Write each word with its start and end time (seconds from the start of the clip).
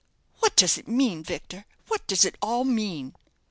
"What 0.39 0.55
does 0.55 0.79
it 0.79 0.87
mean, 0.87 1.23
Victor? 1.23 1.67
what 1.87 2.07
does 2.07 2.25
it 2.25 2.35
all 2.41 2.63
mean?" 2.63 3.13